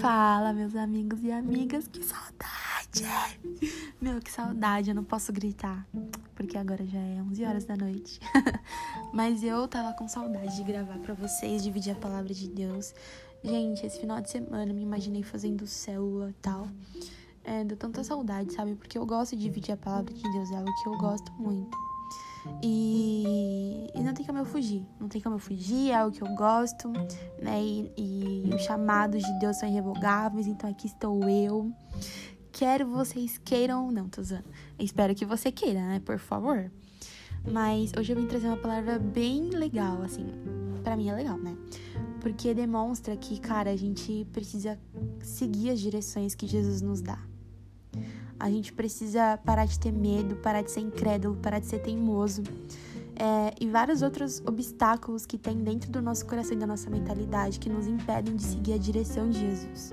Fala, 0.00 0.54
meus 0.54 0.74
amigos 0.74 1.22
e 1.22 1.30
amigas, 1.30 1.86
que 1.86 2.02
saudade! 2.02 3.04
Meu, 4.00 4.18
que 4.18 4.32
saudade, 4.32 4.88
eu 4.88 4.94
não 4.94 5.04
posso 5.04 5.30
gritar, 5.30 5.86
porque 6.34 6.56
agora 6.56 6.86
já 6.86 6.98
é 6.98 7.22
11 7.30 7.44
horas 7.44 7.64
da 7.66 7.76
noite. 7.76 8.18
Mas 9.12 9.42
eu 9.42 9.68
tava 9.68 9.92
com 9.92 10.08
saudade 10.08 10.56
de 10.56 10.62
gravar 10.62 10.98
para 11.00 11.12
vocês, 11.12 11.62
dividir 11.62 11.92
a 11.92 11.96
palavra 11.96 12.32
de 12.32 12.48
Deus. 12.48 12.94
Gente, 13.44 13.84
esse 13.84 14.00
final 14.00 14.22
de 14.22 14.30
semana 14.30 14.72
me 14.72 14.82
imaginei 14.82 15.22
fazendo 15.22 15.66
célula 15.66 16.30
e 16.30 16.34
tal. 16.40 16.66
É, 17.44 17.62
deu 17.62 17.76
tanta 17.76 18.02
saudade, 18.02 18.54
sabe? 18.54 18.76
Porque 18.76 18.96
eu 18.96 19.04
gosto 19.04 19.36
de 19.36 19.42
dividir 19.42 19.72
a 19.72 19.76
palavra 19.76 20.14
de 20.14 20.22
Deus, 20.22 20.50
é 20.50 20.56
algo 20.56 20.82
que 20.82 20.88
eu 20.88 20.96
gosto 20.96 21.30
muito. 21.32 21.76
E, 22.62 23.59
não 24.10 24.14
tem 24.14 24.26
como 24.26 24.38
eu 24.38 24.44
fugir. 24.44 24.84
Não 24.98 25.08
tem 25.08 25.20
como 25.20 25.36
eu 25.36 25.38
fugir, 25.38 25.90
é 25.90 25.94
algo 25.94 26.14
que 26.14 26.22
eu 26.22 26.34
gosto, 26.34 26.90
né? 27.40 27.62
E, 27.62 27.92
e 27.96 28.54
os 28.54 28.62
chamados 28.62 29.22
de 29.22 29.38
Deus 29.38 29.56
são 29.56 29.68
irrevogáveis, 29.68 30.46
então 30.46 30.68
aqui 30.68 30.88
estou 30.88 31.28
eu. 31.28 31.72
Quero 32.52 32.88
vocês 32.88 33.38
queiram 33.44 33.86
ou 33.86 33.92
não, 33.92 34.08
tô 34.08 34.20
usando. 34.20 34.44
Espero 34.78 35.14
que 35.14 35.24
você 35.24 35.52
queira, 35.52 35.80
né? 35.80 36.02
Por 36.04 36.18
favor. 36.18 36.70
Mas 37.50 37.92
hoje 37.96 38.12
eu 38.12 38.16
vim 38.16 38.26
trazer 38.26 38.48
uma 38.48 38.56
palavra 38.56 38.98
bem 38.98 39.50
legal, 39.50 40.02
assim. 40.02 40.26
para 40.82 40.96
mim 40.96 41.08
é 41.08 41.14
legal, 41.14 41.38
né? 41.38 41.56
Porque 42.20 42.52
demonstra 42.52 43.16
que, 43.16 43.38
cara, 43.38 43.70
a 43.70 43.76
gente 43.76 44.26
precisa 44.32 44.78
seguir 45.22 45.70
as 45.70 45.80
direções 45.80 46.34
que 46.34 46.46
Jesus 46.46 46.82
nos 46.82 47.00
dá. 47.00 47.18
A 48.38 48.50
gente 48.50 48.72
precisa 48.72 49.38
parar 49.38 49.66
de 49.66 49.78
ter 49.78 49.92
medo, 49.92 50.34
parar 50.36 50.62
de 50.62 50.70
ser 50.70 50.80
incrédulo, 50.80 51.36
parar 51.36 51.60
de 51.60 51.66
ser 51.66 51.78
teimoso. 51.78 52.42
É, 53.20 53.54
e 53.60 53.68
vários 53.68 54.00
outros 54.00 54.40
obstáculos 54.46 55.26
que 55.26 55.36
tem 55.36 55.62
dentro 55.62 55.90
do 55.90 56.00
nosso 56.00 56.24
coração 56.24 56.56
e 56.56 56.58
da 56.58 56.66
nossa 56.66 56.88
mentalidade 56.88 57.60
que 57.60 57.68
nos 57.68 57.86
impedem 57.86 58.34
de 58.34 58.42
seguir 58.42 58.72
a 58.72 58.78
direção 58.78 59.28
de 59.28 59.40
Jesus. 59.40 59.92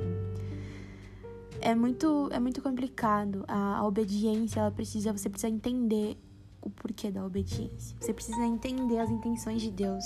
É 1.59 1.75
muito, 1.75 2.29
é 2.31 2.39
muito 2.39 2.61
complicado. 2.61 3.43
A, 3.45 3.79
a 3.79 3.85
obediência, 3.85 4.61
ela 4.61 4.71
precisa, 4.71 5.11
você 5.11 5.29
precisa 5.29 5.53
entender 5.53 6.17
o 6.61 6.69
porquê 6.69 7.11
da 7.11 7.25
obediência. 7.25 7.97
Você 7.99 8.13
precisa 8.13 8.45
entender 8.45 8.97
as 8.97 9.09
intenções 9.09 9.61
de 9.61 9.71
Deus. 9.71 10.05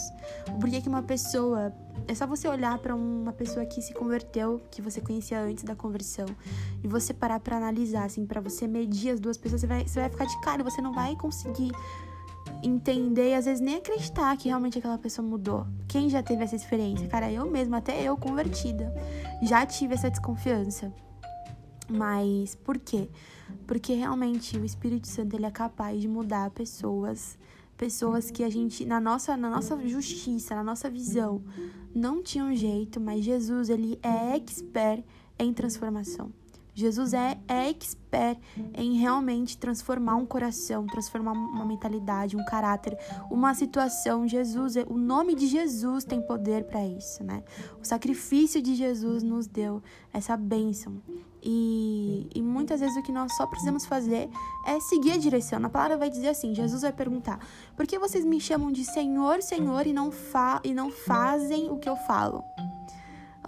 O 0.50 0.58
porquê 0.59 0.81
que 0.81 0.89
uma 0.89 1.03
pessoa. 1.03 1.72
É 2.08 2.16
só 2.16 2.25
você 2.25 2.47
olhar 2.47 2.80
para 2.80 2.95
uma 2.95 3.33
pessoa 3.33 3.67
que 3.67 3.83
se 3.83 3.94
converteu, 3.94 4.63
que 4.72 4.81
você 4.81 5.00
conhecia 5.00 5.39
antes 5.39 5.63
da 5.63 5.75
conversão, 5.75 6.25
e 6.83 6.88
você 6.88 7.13
parar 7.13 7.39
para 7.39 7.56
analisar, 7.56 8.06
assim, 8.06 8.25
para 8.25 8.41
você 8.41 8.67
medir 8.67 9.11
as 9.11 9.19
duas 9.19 9.38
pessoas, 9.38 9.61
você 9.61 9.67
vai, 9.67 9.88
você 9.88 10.00
vai 10.00 10.09
ficar 10.09 10.25
de 10.25 10.41
cara, 10.41 10.63
você 10.63 10.81
não 10.81 10.91
vai 10.91 11.16
conseguir 11.16 11.72
entender 12.64 13.31
e 13.31 13.34
às 13.36 13.45
vezes 13.45 13.62
nem 13.62 13.76
acreditar 13.76 14.36
que 14.38 14.48
realmente 14.48 14.78
aquela 14.78 14.98
pessoa 14.98 15.28
mudou. 15.28 15.66
Quem 15.88 16.09
já 16.09 16.22
teve 16.22 16.44
essa 16.44 16.56
experiência? 16.56 17.08
Cara, 17.08 17.31
eu 17.31 17.50
mesma, 17.50 17.78
até 17.78 18.02
eu 18.02 18.16
convertida, 18.18 18.94
já 19.42 19.66
tive 19.66 19.94
essa 19.94 20.09
desconfiança. 20.09 20.94
Mas 21.90 22.56
por 22.56 22.78
quê? 22.78 23.09
Porque 23.68 23.94
realmente 23.94 24.58
o 24.58 24.64
Espírito 24.64 25.08
Santo 25.08 25.36
ele 25.36 25.45
é 25.45 25.52
capaz 25.52 26.00
de 26.00 26.08
mudar 26.08 26.50
pessoas, 26.52 27.38
pessoas 27.78 28.31
que 28.31 28.44
a 28.44 28.50
gente 28.50 28.86
na 28.86 29.00
nossa 29.00 29.36
na 29.36 29.50
nossa 29.50 29.78
justiça, 29.88 30.56
na 30.56 30.64
nossa 30.64 30.90
visão, 30.90 31.44
não 31.94 32.23
tinha 32.23 32.46
um 32.46 32.56
jeito, 32.56 33.00
mas 33.00 33.25
Jesus 33.25 33.70
ele 33.70 34.00
é 34.02 34.36
expert 34.36 35.03
em 35.38 35.53
transformação. 35.53 36.31
Jesus 36.73 37.14
é, 37.14 37.38
é 37.47 37.69
expert 37.69 38.39
em 38.73 38.97
realmente 38.97 39.58
transformar 39.58 40.16
um 40.16 40.25
coração, 40.25 40.88
transformar 40.88 41.33
uma 41.33 41.66
mentalidade, 41.66 42.38
um 42.38 42.45
caráter, 42.45 42.97
uma 43.30 43.53
situação. 43.53 44.28
Jesus, 44.28 44.75
o 44.88 44.97
nome 44.97 45.36
de 45.36 45.47
Jesus 45.47 46.03
tem 46.03 46.22
poder 46.22 46.66
para 46.66 46.86
isso, 46.86 47.23
né? 47.23 47.44
O 47.81 47.86
sacrifício 47.86 48.61
de 48.61 48.75
Jesus 48.75 49.23
nos 49.23 49.47
deu 49.47 49.81
essa 50.13 50.38
bênção. 50.38 51.02
E, 51.44 52.30
e 52.36 52.41
muitas 52.41 52.80
vezes 52.80 52.95
o 52.95 53.02
que 53.02 53.11
nós 53.11 53.35
só 53.35 53.47
precisamos 53.47 53.85
fazer 53.85 54.29
é 54.66 54.79
seguir 54.79 55.13
a 55.13 55.17
direção. 55.17 55.59
Na 55.59 55.69
palavra 55.69 55.97
vai 55.97 56.09
dizer 56.09 56.29
assim: 56.29 56.53
Jesus 56.53 56.84
vai 56.84 56.94
perguntar, 56.94 57.40
por 57.75 57.88
que 57.88 57.97
vocês 57.97 58.23
me 58.23 58.40
chamam 58.40 58.72
de 58.72 58.85
Senhor, 58.85 59.41
Senhor 59.41 59.88
e 59.88 59.94
não, 59.94 60.12
fa 60.12 60.62
e 60.63 60.73
não 60.73 60.91
fazem 60.91 61.69
o 61.69 61.78
que 61.78 61.90
eu 61.90 61.96
falo? 61.96 62.44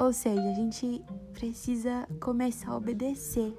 Ou 0.04 0.12
seja, 0.12 0.50
a 0.50 0.54
gente 0.54 1.02
precisa 1.32 2.06
começar 2.20 2.72
a 2.72 2.76
obedecer. 2.76 3.56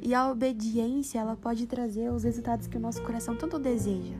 E 0.00 0.14
a 0.14 0.30
obediência, 0.30 1.18
ela 1.18 1.36
pode 1.36 1.66
trazer 1.66 2.10
os 2.10 2.24
resultados 2.24 2.66
que 2.66 2.78
o 2.78 2.80
nosso 2.80 3.02
coração 3.02 3.36
tanto 3.36 3.58
deseja. 3.58 4.14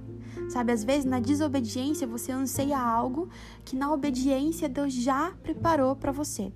Sabe, 0.51 0.73
às 0.73 0.85
vezes 0.85 1.07
na 1.07 1.21
desobediência 1.21 2.07
você 2.07 2.33
anseia 2.33 2.79
algo 2.79 3.31
que 3.65 3.75
na 3.75 3.91
obediência 3.91 4.69
Deus 4.69 4.93
já 4.93 5.33
preparou 5.43 5.97
para 5.97 6.13
você. 6.13 6.53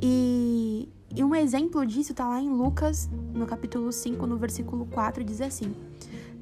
E, 0.00 0.88
e 1.12 1.24
um 1.24 1.34
exemplo 1.34 1.84
disso 1.84 2.12
está 2.12 2.28
lá 2.28 2.40
em 2.40 2.48
Lucas, 2.48 3.10
no 3.34 3.44
capítulo 3.44 3.90
5, 3.90 4.24
no 4.24 4.36
versículo 4.36 4.86
4, 4.86 5.24
diz 5.24 5.40
assim: 5.40 5.74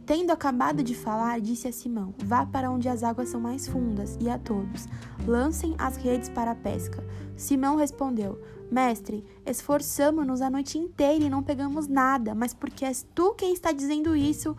Tendo 0.07 0.33
acabado 0.33 0.83
de 0.83 0.95
falar, 0.95 1.41
disse 1.41 1.67
a 1.67 1.73
Simão: 1.73 2.15
Vá 2.25 2.45
para 2.45 2.71
onde 2.71 2.89
as 2.89 3.03
águas 3.03 3.31
são 3.31 3.41
mais 3.41 3.67
fundas, 3.67 4.19
e 4.21 4.29
a 4.29 4.39
todos: 4.39 4.87
Lancem 5.27 5.75
as 5.79 5.97
redes 5.97 6.29
para 6.29 6.51
a 6.51 6.55
pesca. 6.55 7.03
Simão 7.37 7.77
respondeu: 7.77 8.39
Mestre, 8.71 9.25
esforçamo-nos 9.47 10.43
a 10.43 10.51
noite 10.51 10.79
inteira 10.79 11.25
e 11.25 11.31
não 11.31 11.43
pegamos 11.43 11.89
nada, 11.89 12.35
mas 12.35 12.53
porque 12.53 12.85
és 12.85 13.07
tu 13.15 13.35
quem 13.35 13.53
está 13.53 13.73
dizendo 13.73 14.15
isso, 14.15 14.57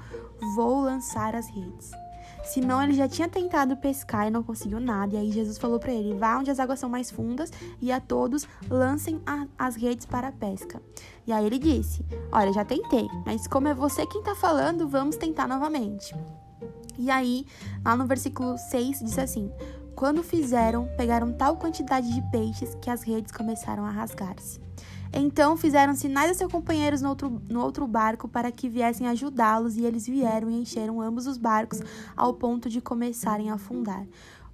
vou 0.55 0.81
lançar 0.81 1.35
as 1.35 1.47
redes. 1.47 1.91
Simão 2.45 2.81
ele 2.81 2.93
já 2.93 3.07
tinha 3.07 3.27
tentado 3.27 3.75
pescar 3.75 4.27
e 4.27 4.31
não 4.31 4.43
conseguiu 4.43 4.79
nada. 4.79 5.15
E 5.15 5.17
aí 5.17 5.31
Jesus 5.31 5.57
falou 5.57 5.79
para 5.79 5.91
ele: 5.91 6.13
vá 6.13 6.37
onde 6.37 6.51
as 6.51 6.59
águas 6.59 6.79
são 6.79 6.89
mais 6.89 7.09
fundas 7.11 7.51
e 7.81 7.91
a 7.91 7.99
todos 7.99 8.47
lancem 8.69 9.19
a, 9.25 9.47
as 9.57 9.75
redes 9.75 10.05
para 10.05 10.27
a 10.27 10.31
pesca. 10.31 10.81
E 11.25 11.31
aí 11.31 11.45
ele 11.45 11.57
disse: 11.57 12.05
Olha, 12.31 12.53
já 12.53 12.63
tentei, 12.63 13.07
mas 13.25 13.47
como 13.47 13.67
é 13.67 13.73
você 13.73 14.05
quem 14.05 14.21
está 14.21 14.35
falando, 14.35 14.87
vamos 14.87 15.15
tentar 15.15 15.47
novamente. 15.47 16.15
E 16.97 17.09
aí, 17.09 17.45
lá 17.83 17.95
no 17.95 18.05
versículo 18.05 18.57
6 18.57 18.99
diz 18.99 19.19
assim: 19.19 19.51
Quando 19.95 20.23
fizeram, 20.23 20.87
pegaram 20.95 21.33
tal 21.33 21.57
quantidade 21.57 22.13
de 22.13 22.21
peixes 22.31 22.75
que 22.81 22.89
as 22.89 23.03
redes 23.03 23.31
começaram 23.31 23.85
a 23.85 23.89
rasgar-se. 23.89 24.61
Então 25.17 25.55
fizeram 25.55 25.95
sinais 25.95 26.31
a 26.31 26.33
seus 26.33 26.51
companheiros 26.51 27.01
no 27.01 27.07
outro, 27.07 27.41
no 27.49 27.61
outro 27.61 27.87
barco 27.87 28.27
para 28.27 28.51
que 28.51 28.67
viessem 28.67 29.07
ajudá-los, 29.07 29.77
e 29.77 29.85
eles 29.85 30.05
vieram 30.05 30.51
e 30.51 30.59
encheram 30.59 31.01
ambos 31.01 31.25
os 31.25 31.37
barcos 31.37 31.81
ao 32.17 32.33
ponto 32.33 32.67
de 32.69 32.81
começarem 32.81 33.49
a 33.49 33.53
afundar. 33.53 34.05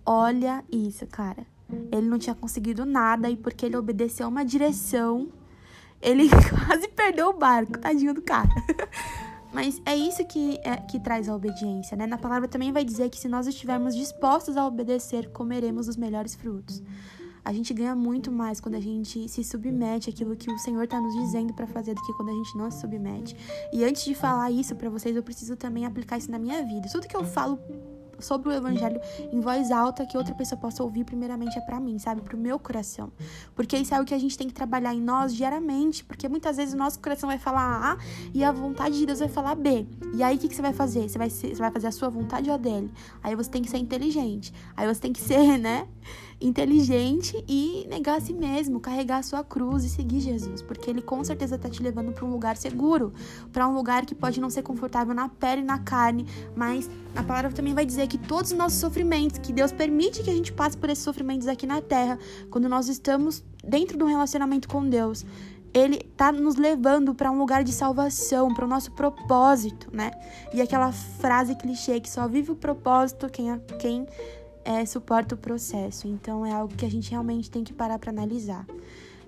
Olha 0.06 0.64
isso, 0.72 1.08
cara. 1.08 1.48
Ele 1.92 2.08
não 2.08 2.20
tinha 2.20 2.36
conseguido 2.36 2.86
nada 2.86 3.28
e 3.30 3.36
porque 3.36 3.66
ele 3.66 3.76
obedeceu 3.76 4.28
uma 4.28 4.46
direção, 4.46 5.30
ele 6.00 6.30
quase 6.50 6.88
perdeu 6.90 7.30
o 7.30 7.34
barco, 7.34 7.80
tadinho 7.80 8.14
do 8.14 8.22
cara. 8.22 8.50
Mas 9.52 9.82
é 9.86 9.96
isso 9.96 10.24
que, 10.26 10.60
é, 10.64 10.78
que 10.78 11.00
traz 11.00 11.28
a 11.28 11.36
obediência, 11.36 11.98
né? 11.98 12.08
Na 12.08 12.18
palavra 12.18 12.48
também 12.48 12.72
vai 12.72 12.86
dizer 12.86 13.10
que 13.10 13.20
se 13.20 13.28
nós 13.28 13.48
estivermos 13.48 13.96
dispostos 13.96 14.56
a 14.56 14.66
obedecer, 14.66 15.30
comeremos 15.32 15.90
os 15.90 15.98
melhores 15.98 16.36
frutos 16.36 16.82
a 17.44 17.52
gente 17.54 17.74
ganha 17.74 17.96
muito 17.96 18.32
mais 18.32 18.60
quando 18.60 18.76
a 18.76 18.80
gente 18.80 19.28
se 19.28 19.44
submete 19.44 20.10
àquilo 20.10 20.36
que 20.36 20.52
o 20.52 20.58
Senhor 20.58 20.84
está 20.84 21.00
nos 21.00 21.14
dizendo 21.16 21.54
para 21.54 21.68
fazer 21.68 21.94
do 21.94 22.02
que 22.02 22.14
quando 22.14 22.30
a 22.30 22.34
gente 22.34 22.58
não 22.58 22.70
se 22.70 22.80
submete. 22.80 23.36
E 23.74 23.84
antes 23.84 24.06
de 24.06 24.14
falar 24.14 24.52
isso 24.52 24.76
para 24.76 24.90
vocês, 24.90 25.16
eu 25.16 25.24
preciso 25.24 25.56
também 25.56 25.86
aplicar 25.86 26.18
isso 26.18 26.30
na 26.32 26.40
minha 26.40 26.66
vida. 26.66 26.88
Tudo 26.92 27.08
que 27.08 27.16
eu 27.16 27.24
falo 27.24 27.60
sobre 28.22 28.50
o 28.50 28.52
evangelho 28.52 29.02
em 29.32 29.40
voz 29.40 29.72
alta 29.72 30.06
que 30.06 30.18
outra 30.18 30.34
pessoa 30.34 30.60
possa 30.60 30.84
ouvir, 30.84 31.04
primeiramente 31.04 31.58
é 31.58 31.62
para 31.62 31.80
mim, 31.80 31.98
sabe? 32.00 32.22
Pro 32.22 32.38
meu 32.38 32.60
coração. 32.60 33.12
Porque 33.56 33.76
isso 33.78 33.94
é 33.94 34.00
o 34.00 34.06
que 34.06 34.14
a 34.14 34.20
gente 34.20 34.38
tem 34.38 34.48
que 34.48 34.54
trabalhar 34.54 34.94
em 34.94 35.02
nós 35.02 35.34
diariamente, 35.34 36.04
porque 36.04 36.30
muitas 36.30 36.58
vezes 36.58 36.74
o 36.74 36.78
nosso 36.78 37.00
coração 37.00 37.28
vai 37.28 37.38
falar 37.38 37.94
A 37.94 37.98
e 38.34 38.44
a 38.44 38.52
vontade 38.52 38.98
de 38.98 39.06
Deus 39.06 39.20
vai 39.20 39.30
falar 39.30 39.56
B. 39.56 39.86
E 40.14 40.24
aí 40.24 40.36
o 40.36 40.40
que, 40.40 40.48
que 40.48 40.56
você 40.56 40.62
vai 40.62 40.74
fazer? 40.74 41.10
Você 41.10 41.18
vai, 41.18 41.30
ser, 41.30 41.56
você 41.56 41.62
vai 41.62 41.72
fazer 41.72 41.88
a 41.88 41.92
sua 41.92 42.10
vontade 42.10 42.50
ou 42.50 42.56
a 42.56 42.58
dele? 42.58 42.92
Aí 43.24 43.36
você 43.36 43.50
tem 43.50 43.62
que 43.62 43.70
ser 43.70 43.78
inteligente. 43.78 44.54
Aí 44.76 44.88
você 44.88 45.02
tem 45.02 45.12
que 45.12 45.22
ser, 45.22 45.58
né? 45.60 45.88
Inteligente 46.42 47.44
e 47.48 47.86
negar 47.88 48.18
a 48.18 48.22
si 48.22 48.34
mesmo, 48.34 48.80
carregar 48.80 49.18
a 49.18 49.24
sua 49.24 49.44
cruz 49.44 49.84
e 49.84 49.90
seguir 49.90 50.20
Jesus, 50.20 50.62
porque 50.62 50.90
ele 50.90 51.02
com 51.02 51.24
certeza 51.24 51.56
está 51.56 51.70
te 51.70 51.82
levando 51.82 52.12
para 52.12 52.26
um 52.26 52.32
lugar 52.32 52.58
seguro, 52.58 53.14
para 53.54 53.68
um 53.68 53.74
lugar 53.74 54.06
que 54.06 54.16
pode 54.16 54.42
não 54.42 54.50
ser 54.50 54.64
confortável 54.64 55.14
na 55.14 55.30
pele 55.30 55.62
e 55.62 55.66
na 55.66 55.78
carne, 55.78 56.26
mas 56.56 56.90
a 57.16 57.24
palavra 57.24 57.52
também 57.52 57.74
vai 57.74 57.86
dizer 57.86 58.08
que 58.08 58.18
todos 58.18 58.52
os 58.52 58.58
nossos 58.58 58.80
sofrimentos, 58.80 59.38
que 59.38 59.54
Deus 59.54 59.72
permite 59.72 60.24
que 60.24 60.30
a 60.30 60.34
gente 60.34 60.52
passe 60.52 60.76
por 60.78 60.90
esses 60.90 61.04
sofrimentos 61.04 61.48
aqui 61.48 61.68
na 61.68 61.82
terra, 61.82 62.18
quando 62.50 62.68
nós 62.68 62.90
estamos 62.90 63.44
dentro 63.64 63.98
de 63.98 64.04
um 64.04 64.08
relacionamento 64.08 64.68
com 64.68 64.88
Deus, 64.88 65.26
ele 65.74 66.00
tá 66.18 66.32
nos 66.32 66.56
levando 66.56 67.16
para 67.16 67.32
um 67.32 67.38
lugar 67.38 67.64
de 67.64 67.72
salvação, 67.72 68.54
para 68.54 68.66
o 68.66 68.68
nosso 68.68 68.92
propósito, 68.92 69.88
né? 69.92 70.12
E 70.54 70.62
aquela 70.62 70.92
frase 70.92 71.56
clichê 71.56 72.00
que 72.00 72.10
só 72.10 72.28
vive 72.28 72.52
o 72.52 72.56
propósito 72.56 73.30
quem, 73.30 73.58
quem 73.80 74.06
é, 74.64 74.86
suporta 74.86 75.36
o 75.36 75.38
processo. 75.38 76.08
Então 76.08 76.46
é 76.46 76.52
algo 76.52 76.74
que 76.76 76.86
a 76.86 76.90
gente 76.90 77.12
realmente 77.12 77.50
tem 77.50 77.64
que 77.64 77.74
parar 77.74 78.00
para 78.00 78.12
analisar. 78.12 78.66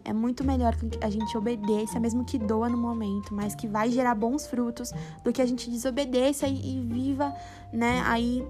É 0.06 0.12
muito 0.12 0.44
melhor 0.44 0.76
que 0.76 1.00
a 1.02 1.10
gente 1.10 1.38
obedeça, 1.38 2.00
mesmo 2.00 2.26
que 2.26 2.38
doa 2.38 2.68
no 2.68 2.78
momento, 2.78 3.34
mas 3.34 3.56
que 3.56 3.68
vai 3.68 3.90
gerar 3.90 4.16
bons 4.16 4.46
frutos, 4.46 4.92
do 5.24 5.32
que 5.32 5.42
a 5.42 5.46
gente 5.46 5.70
desobedeça 5.70 6.46
e, 6.46 6.78
e 6.78 6.82
viva, 6.82 7.34
né, 7.72 8.02
aí 8.06 8.46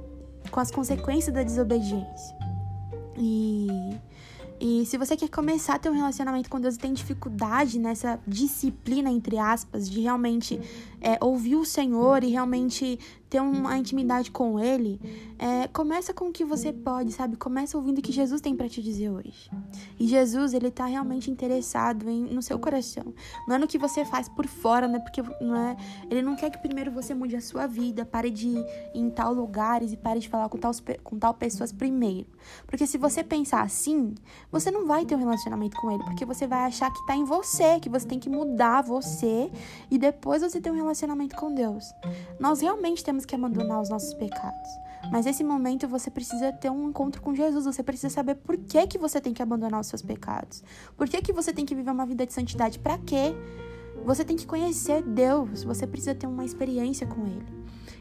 com 0.50 0.60
as 0.60 0.72
consequências 0.72 1.34
da 1.34 1.44
desobediência. 1.44 2.36
E, 3.16 3.68
E 4.60 4.86
se 4.86 4.98
você 4.98 5.18
quer 5.18 5.30
começar 5.30 5.76
a 5.76 5.80
ter 5.80 5.90
um 5.90 5.94
relacionamento 5.94 6.50
com 6.50 6.60
Deus 6.60 6.76
e 6.76 6.80
tem 6.80 6.94
dificuldade 6.94 7.78
nessa 7.78 8.18
disciplina, 8.26 9.10
entre 9.10 9.38
aspas, 9.38 9.90
de 9.90 10.00
realmente 10.00 10.58
é, 11.04 11.18
ouvir 11.24 11.58
o 11.58 11.66
Senhor 11.66 12.24
e 12.24 12.30
realmente 12.30 12.98
ter 13.30 13.42
uma 13.42 13.76
intimidade 13.76 14.30
com 14.30 14.60
Ele, 14.60 15.02
é, 15.40 15.68
começa 15.68 16.14
com 16.14 16.26
o 16.26 16.32
que 16.32 16.46
você 16.46 16.72
pode, 16.72 17.12
sabe? 17.12 17.36
Começa 17.36 17.76
ouvindo 17.76 17.98
o 17.98 18.02
que 18.02 18.12
Jesus 18.12 18.40
tem 18.40 18.56
para 18.56 18.70
te 18.70 18.80
dizer 18.80 19.10
hoje. 19.10 19.50
E 20.00 20.08
Jesus, 20.08 20.54
ele 20.54 20.70
tá 20.70 20.86
realmente 20.86 21.32
interessado 21.32 22.08
em, 22.08 22.26
no 22.26 22.44
seu 22.44 22.60
coração. 22.60 23.12
Não 23.48 23.56
é 23.56 23.58
no 23.58 23.68
que 23.68 23.80
você 23.80 24.06
faz 24.06 24.30
por 24.30 24.46
fora, 24.46 24.88
né? 24.88 25.00
Porque 25.00 25.24
não 25.42 25.56
é, 25.56 25.76
ele 26.12 26.22
não 26.22 26.36
quer 26.36 26.52
que 26.52 26.60
primeiro 26.60 26.92
você 26.92 27.16
mude 27.16 27.36
a 27.36 27.42
sua 27.42 27.66
vida, 27.66 28.06
pare 28.06 28.30
de 28.30 28.50
ir 28.50 28.66
em 28.94 29.10
tal 29.10 29.34
lugares 29.34 29.92
e 29.92 29.98
pare 29.98 30.20
de 30.20 30.30
falar 30.30 30.48
com 30.48 30.60
tal, 30.60 30.72
com 31.04 31.18
tal 31.18 31.34
pessoas 31.34 31.72
primeiro. 31.72 32.28
Porque 32.68 32.86
se 32.86 33.00
você 33.00 33.24
pensar 33.24 33.64
assim, 33.64 34.14
você 34.52 34.70
não 34.70 34.86
vai 34.86 35.06
ter 35.06 35.16
um 35.16 35.20
relacionamento 35.20 35.76
com 35.78 35.92
ele, 35.92 36.04
porque 36.04 36.24
você 36.24 36.46
vai 36.46 36.66
achar 36.66 36.94
que 36.94 37.04
tá 37.08 37.16
em 37.16 37.24
você, 37.24 37.80
que 37.80 37.90
você 37.90 38.08
tem 38.08 38.20
que 38.20 38.30
mudar 38.30 38.84
você 38.84 39.52
e 39.90 39.98
depois 39.98 40.44
você 40.44 40.62
ter 40.62 40.70
um 40.70 40.76
relacionamento 40.76 40.93
com 41.36 41.54
Deus. 41.54 41.94
Nós 42.40 42.62
realmente 42.62 43.04
temos 43.04 43.24
temos 43.24 43.26
que 43.26 43.36
abandonar 43.36 43.82
os 43.82 43.90
nossos 43.90 44.14
pecados. 44.14 44.70
Mas 45.12 45.26
nesse 45.26 45.44
momento 45.44 45.88
você 45.88 46.10
precisa 46.10 46.52
ter 46.52 46.70
um 46.70 46.90
encontro 46.90 47.22
com 47.22 47.36
Jesus. 47.36 47.66
Você 47.66 47.84
precisa 47.84 48.14
saber 48.14 48.36
por 48.36 48.58
que, 48.58 48.88
que 48.88 48.98
você 48.98 49.20
tem 49.20 49.34
que 49.34 49.42
abandonar 49.42 49.80
os 49.80 49.88
seus 49.88 50.02
pecados. 50.02 50.64
Por 50.98 51.08
que, 51.08 51.22
que 51.22 51.34
você 51.34 51.54
tem 51.54 51.66
que 51.66 51.76
viver 51.76 51.92
uma 51.92 52.06
vida 52.06 52.26
de 52.26 52.34
santidade? 52.34 52.80
Para 52.80 52.98
quê? 52.98 53.36
Você 54.06 54.24
tem 54.26 54.36
que 54.36 54.46
conhecer 54.46 55.02
Deus. 55.02 55.64
Você 55.64 55.86
precisa 55.86 56.16
ter 56.16 56.28
uma 56.28 56.46
experiência 56.46 57.06
com 57.06 57.26
Ele. 57.26 57.46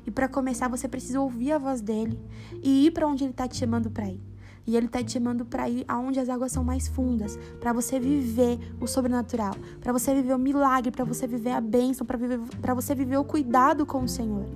E 0.06 0.10
para 0.10 0.28
começar, 0.28 0.68
você 0.68 0.88
precisa 0.88 1.20
ouvir 1.20 1.52
a 1.52 1.58
voz 1.58 1.80
dele 1.80 2.18
e 2.62 2.86
ir 2.86 2.90
para 2.90 3.06
onde 3.06 3.24
Ele 3.24 3.32
está 3.32 3.46
te 3.46 3.56
chamando 3.56 3.90
para 3.90 4.06
ir. 4.08 4.31
E 4.66 4.76
ele 4.76 4.86
está 4.86 5.02
te 5.02 5.12
chamando 5.12 5.44
para 5.44 5.68
ir 5.68 5.84
aonde 5.88 6.20
as 6.20 6.28
águas 6.28 6.52
são 6.52 6.62
mais 6.62 6.88
fundas, 6.88 7.38
para 7.60 7.72
você 7.72 7.98
viver 7.98 8.58
o 8.80 8.86
sobrenatural, 8.86 9.54
para 9.80 9.92
você 9.92 10.14
viver 10.14 10.34
o 10.34 10.38
milagre, 10.38 10.90
para 10.90 11.04
você 11.04 11.26
viver 11.26 11.50
a 11.50 11.60
bênção, 11.60 12.06
para 12.06 12.74
você 12.74 12.94
viver 12.94 13.16
o 13.16 13.24
cuidado 13.24 13.84
com 13.84 14.04
o 14.04 14.08
Senhor. 14.08 14.46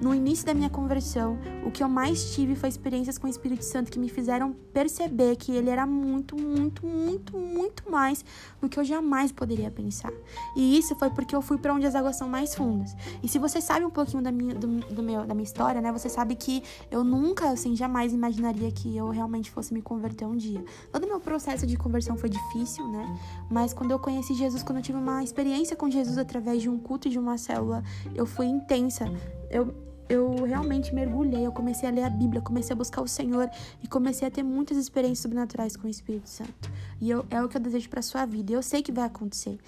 No 0.00 0.14
início 0.14 0.46
da 0.46 0.54
minha 0.54 0.70
conversão, 0.70 1.38
o 1.64 1.70
que 1.70 1.82
eu 1.82 1.88
mais 1.88 2.34
tive 2.34 2.54
foi 2.54 2.68
experiências 2.68 3.18
com 3.18 3.26
o 3.26 3.30
Espírito 3.30 3.64
Santo 3.64 3.90
que 3.90 3.98
me 3.98 4.08
fizeram 4.08 4.52
perceber 4.72 5.36
que 5.36 5.52
ele 5.52 5.70
era 5.70 5.86
muito, 5.86 6.36
muito, 6.36 6.86
muito, 6.86 7.36
muito 7.36 7.90
mais 7.90 8.24
do 8.60 8.68
que 8.68 8.78
eu 8.78 8.84
jamais 8.84 9.32
poderia 9.32 9.70
pensar. 9.70 10.12
E 10.56 10.78
isso 10.78 10.94
foi 10.96 11.10
porque 11.10 11.34
eu 11.34 11.42
fui 11.42 11.58
para 11.58 11.72
onde 11.72 11.86
as 11.86 11.94
águas 11.94 12.16
são 12.16 12.28
mais 12.28 12.54
fundas. 12.54 12.94
E 13.22 13.28
se 13.28 13.38
você 13.38 13.60
sabe 13.60 13.84
um 13.84 13.90
pouquinho 13.90 14.22
da 14.22 14.30
minha, 14.30 14.54
do, 14.54 14.66
do 14.66 15.02
meu, 15.02 15.24
da 15.26 15.34
minha 15.34 15.44
história, 15.44 15.80
né, 15.80 15.90
você 15.90 16.08
sabe 16.08 16.34
que 16.34 16.62
eu 16.90 17.02
nunca, 17.02 17.50
assim, 17.50 17.74
jamais 17.74 18.12
imaginaria 18.12 18.70
que 18.70 18.96
eu 18.96 19.08
realmente 19.08 19.50
fosse 19.56 19.72
me 19.72 19.80
converter 19.80 20.26
um 20.26 20.36
dia. 20.36 20.62
Todo 20.92 21.04
o 21.04 21.08
meu 21.08 21.18
processo 21.18 21.66
de 21.66 21.78
conversão 21.78 22.14
foi 22.14 22.28
difícil, 22.28 22.86
né? 22.88 23.18
Mas 23.50 23.72
quando 23.72 23.90
eu 23.90 23.98
conheci 23.98 24.34
Jesus, 24.34 24.62
quando 24.62 24.78
eu 24.78 24.82
tive 24.82 24.98
uma 24.98 25.24
experiência 25.24 25.74
com 25.74 25.90
Jesus 25.90 26.18
através 26.18 26.60
de 26.60 26.68
um 26.68 26.78
culto 26.78 27.08
e 27.08 27.10
de 27.10 27.18
uma 27.18 27.38
célula, 27.38 27.82
eu 28.14 28.26
fui 28.26 28.44
intensa. 28.44 29.06
Eu, 29.50 29.74
eu 30.10 30.44
realmente 30.44 30.94
mergulhei, 30.94 31.46
eu 31.46 31.52
comecei 31.52 31.88
a 31.88 31.92
ler 31.92 32.04
a 32.04 32.10
Bíblia, 32.10 32.42
comecei 32.42 32.74
a 32.74 32.76
buscar 32.76 33.00
o 33.00 33.08
Senhor 33.08 33.48
e 33.82 33.88
comecei 33.88 34.28
a 34.28 34.30
ter 34.30 34.42
muitas 34.42 34.76
experiências 34.76 35.20
sobrenaturais 35.20 35.74
com 35.74 35.86
o 35.86 35.90
Espírito 35.90 36.28
Santo. 36.28 36.70
E 37.00 37.08
eu, 37.08 37.24
é 37.30 37.42
o 37.42 37.48
que 37.48 37.56
eu 37.56 37.60
desejo 37.60 37.88
para 37.88 38.02
sua 38.02 38.26
vida. 38.26 38.52
Eu 38.52 38.62
sei 38.62 38.82
que 38.82 38.92
vai 38.92 39.06
acontecer. 39.06 39.58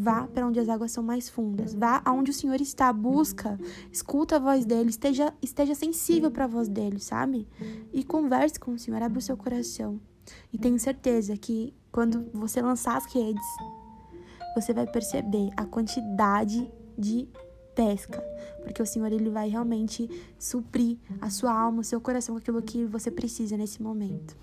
Vá 0.00 0.28
para 0.28 0.46
onde 0.46 0.60
as 0.60 0.68
águas 0.68 0.92
são 0.92 1.02
mais 1.02 1.28
fundas. 1.28 1.74
Vá 1.74 2.00
aonde 2.04 2.30
o 2.30 2.34
Senhor 2.34 2.60
está. 2.60 2.92
Busca. 2.92 3.58
Escuta 3.90 4.36
a 4.36 4.38
voz 4.38 4.64
dele. 4.64 4.90
Esteja, 4.90 5.34
esteja 5.42 5.74
sensível 5.74 6.30
para 6.30 6.44
a 6.44 6.46
voz 6.46 6.68
dele, 6.68 7.00
sabe? 7.00 7.48
E 7.92 8.04
converse 8.04 8.60
com 8.60 8.70
o 8.74 8.78
Senhor. 8.78 9.02
Abre 9.02 9.18
o 9.18 9.22
seu 9.22 9.36
coração. 9.36 10.00
E 10.52 10.58
tenho 10.58 10.78
certeza 10.78 11.36
que 11.36 11.74
quando 11.90 12.30
você 12.32 12.62
lançar 12.62 12.96
as 12.96 13.12
redes, 13.12 13.44
você 14.54 14.72
vai 14.72 14.86
perceber 14.86 15.50
a 15.56 15.64
quantidade 15.64 16.70
de 16.96 17.28
pesca, 17.74 18.20
porque 18.62 18.80
o 18.80 18.86
Senhor 18.86 19.12
ele 19.12 19.30
vai 19.30 19.48
realmente 19.48 20.08
suprir 20.38 20.96
a 21.20 21.28
sua 21.28 21.52
alma, 21.52 21.80
o 21.80 21.84
seu 21.84 22.00
coração 22.00 22.36
aquilo 22.36 22.62
que 22.62 22.84
você 22.84 23.10
precisa 23.10 23.56
nesse 23.56 23.82
momento. 23.82 24.36